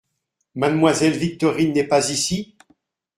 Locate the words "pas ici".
1.87-2.55